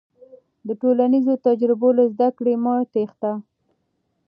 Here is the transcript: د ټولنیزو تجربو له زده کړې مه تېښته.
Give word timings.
د 0.67 0.69
ټولنیزو 0.81 1.33
تجربو 1.47 1.89
له 1.97 2.03
زده 2.13 2.27
کړې 2.37 2.53
مه 2.63 2.73
تېښته. 2.93 3.31